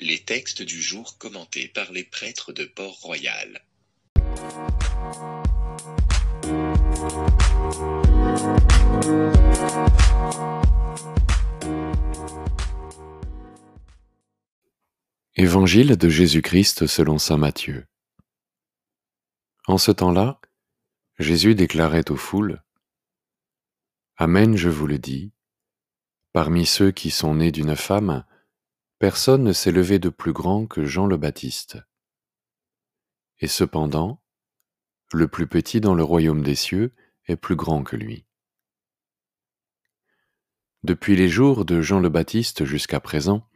[0.00, 3.64] Les textes du jour commentés par les prêtres de Port-Royal.
[15.34, 17.88] Évangile de Jésus-Christ selon Saint Matthieu.
[19.66, 20.40] En ce temps-là,
[21.18, 22.62] Jésus déclarait aux foules,
[24.16, 25.32] Amen, je vous le dis,
[26.32, 28.24] parmi ceux qui sont nés d'une femme,
[28.98, 31.78] personne ne s'est levé de plus grand que Jean le Baptiste.
[33.38, 34.20] Et cependant,
[35.12, 36.94] le plus petit dans le royaume des cieux
[37.26, 38.26] est plus grand que lui.
[40.82, 43.48] Depuis les jours de Jean le Baptiste jusqu'à présent,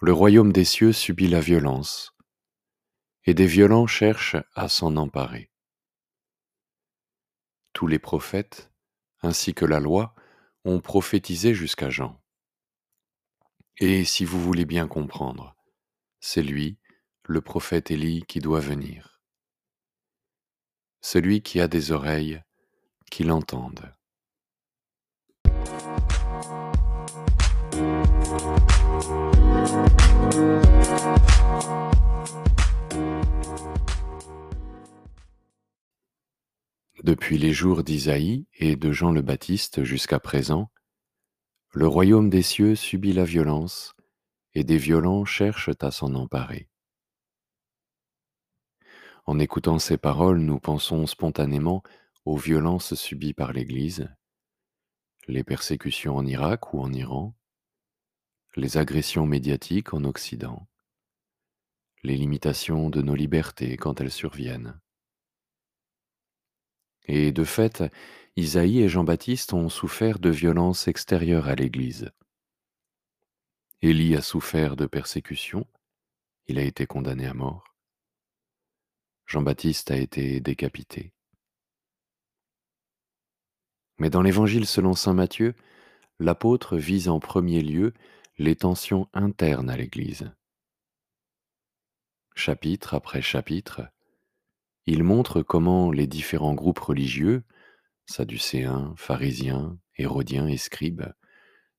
[0.00, 2.14] le royaume des cieux subit la violence,
[3.24, 5.50] et des violents cherchent à s'en emparer.
[7.72, 8.70] Tous les prophètes,
[9.22, 10.14] ainsi que la loi,
[10.64, 12.20] ont prophétisé jusqu'à Jean.
[13.78, 15.54] Et si vous voulez bien comprendre,
[16.18, 16.78] c'est lui,
[17.24, 19.20] le prophète Élie, qui doit venir.
[21.02, 22.40] Celui qui a des oreilles,
[23.10, 23.92] qui l'entende.
[37.02, 40.70] Depuis les jours d'Isaïe et de Jean le Baptiste jusqu'à présent,
[41.76, 43.94] le royaume des cieux subit la violence,
[44.54, 46.70] et des violents cherchent à s'en emparer.
[49.26, 51.82] En écoutant ces paroles, nous pensons spontanément
[52.24, 54.08] aux violences subies par l'Église,
[55.28, 57.36] les persécutions en Irak ou en Iran,
[58.54, 60.66] les agressions médiatiques en Occident,
[62.02, 64.80] les limitations de nos libertés quand elles surviennent.
[67.06, 67.84] Et de fait,
[68.36, 72.10] Isaïe et Jean-Baptiste ont souffert de violences extérieures à l'Église.
[73.80, 75.66] Élie a souffert de persécutions,
[76.46, 77.74] il a été condamné à mort.
[79.26, 81.12] Jean-Baptiste a été décapité.
[83.98, 85.54] Mais dans l'Évangile selon Saint Matthieu,
[86.18, 87.92] l'apôtre vise en premier lieu
[88.38, 90.30] les tensions internes à l'Église.
[92.34, 93.88] Chapitre après chapitre,
[94.86, 97.44] il montre comment les différents groupes religieux,
[98.06, 101.12] sadducéens, pharisiens, hérodiens et scribes,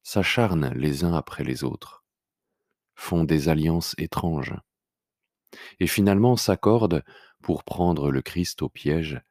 [0.04, 2.04] s'acharnent les uns après les autres,
[2.96, 4.56] font des alliances étranges,
[5.80, 7.04] et finalement s'accordent
[7.42, 9.22] pour prendre le Christ au piège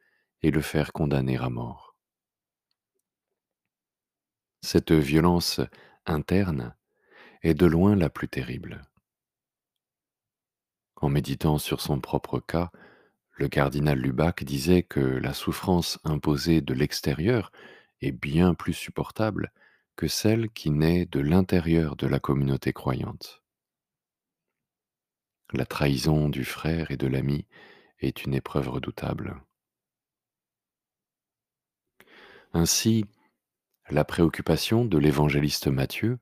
[0.42, 1.96] et le faire condamner à mort.
[4.62, 5.60] Cette violence
[6.06, 6.74] interne
[7.42, 8.82] est de loin la plus terrible.
[10.96, 12.70] En méditant sur son propre cas,
[13.36, 17.52] le cardinal Lubac disait que la souffrance imposée de l'extérieur
[18.00, 19.52] est bien plus supportable
[19.94, 23.42] que celle qui naît de l'intérieur de la communauté croyante.
[25.52, 27.46] La trahison du frère et de l'ami
[28.00, 29.40] est une épreuve redoutable.
[32.54, 33.04] Ainsi,
[33.90, 36.18] la préoccupation de l'évangéliste Matthieu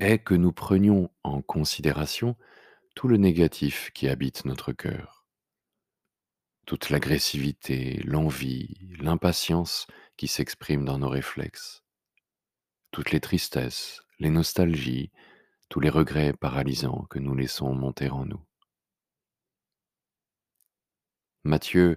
[0.00, 2.36] est que nous prenions en considération
[2.96, 5.17] tout le négatif qui habite notre cœur
[6.68, 9.86] toute l'agressivité, l'envie, l'impatience
[10.18, 11.82] qui s'expriment dans nos réflexes,
[12.90, 15.10] toutes les tristesses, les nostalgies,
[15.70, 18.44] tous les regrets paralysants que nous laissons monter en nous.
[21.42, 21.96] Matthieu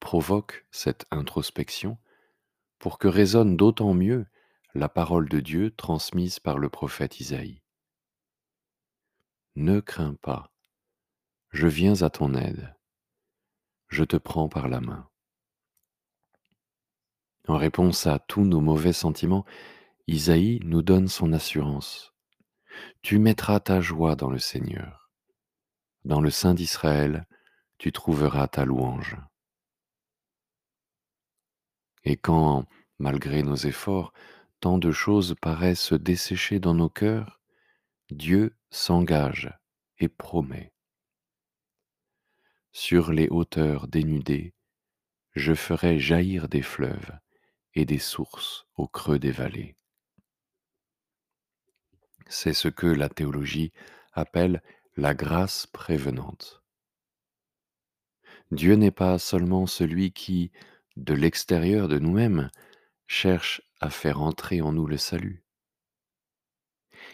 [0.00, 1.96] provoque cette introspection
[2.78, 4.26] pour que résonne d'autant mieux
[4.74, 7.62] la parole de Dieu transmise par le prophète Isaïe.
[9.56, 10.52] Ne crains pas,
[11.52, 12.76] je viens à ton aide
[13.90, 15.08] je te prends par la main.
[17.48, 19.44] En réponse à tous nos mauvais sentiments,
[20.06, 22.14] Isaïe nous donne son assurance.
[23.02, 25.10] Tu mettras ta joie dans le Seigneur.
[26.04, 27.26] Dans le sein d'Israël,
[27.78, 29.16] tu trouveras ta louange.
[32.04, 32.66] Et quand,
[32.98, 34.12] malgré nos efforts,
[34.60, 37.40] tant de choses paraissent dessécher dans nos cœurs,
[38.10, 39.52] Dieu s'engage
[39.98, 40.72] et promet.
[42.72, 44.54] Sur les hauteurs dénudées,
[45.34, 47.18] je ferai jaillir des fleuves
[47.74, 49.76] et des sources au creux des vallées.
[52.28, 53.72] C'est ce que la théologie
[54.12, 54.62] appelle
[54.96, 56.62] la grâce prévenante.
[58.52, 60.52] Dieu n'est pas seulement celui qui,
[60.96, 62.50] de l'extérieur de nous-mêmes,
[63.08, 65.44] cherche à faire entrer en nous le salut.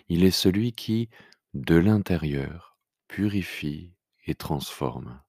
[0.09, 1.09] Il est celui qui,
[1.55, 3.95] de l'intérieur, purifie
[4.27, 5.23] et transforme.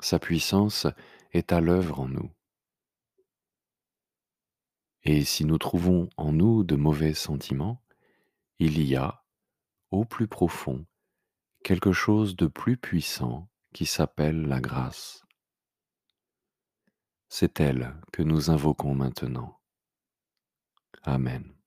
[0.00, 0.86] Sa puissance
[1.32, 2.30] est à l'œuvre en nous.
[5.02, 7.82] Et si nous trouvons en nous de mauvais sentiments,
[8.58, 9.24] il y a,
[9.90, 10.86] au plus profond
[11.64, 15.24] quelque chose de plus puissant qui s'appelle la grâce.
[17.28, 19.60] C'est elle que nous invoquons maintenant.
[21.02, 21.57] Amen.